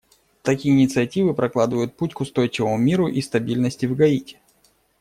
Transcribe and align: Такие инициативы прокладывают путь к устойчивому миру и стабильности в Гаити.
Такие 0.41 0.73
инициативы 0.73 1.35
прокладывают 1.35 1.95
путь 1.95 2.15
к 2.15 2.21
устойчивому 2.21 2.75
миру 2.75 3.07
и 3.07 3.21
стабильности 3.21 3.85
в 3.85 3.95
Гаити. 3.95 4.39